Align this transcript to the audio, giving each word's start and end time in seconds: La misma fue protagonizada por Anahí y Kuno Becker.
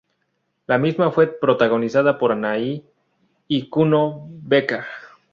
La 0.65 0.79
misma 0.79 1.11
fue 1.11 1.27
protagonizada 1.27 2.17
por 2.17 2.31
Anahí 2.31 2.83
y 3.47 3.69
Kuno 3.69 4.25
Becker. 4.29 4.83